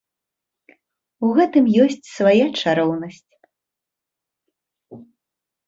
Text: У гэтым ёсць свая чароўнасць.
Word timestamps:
У 1.27 1.29
гэтым 1.39 1.65
ёсць 1.83 1.99
свая 2.15 2.47
чароўнасць. 2.63 3.23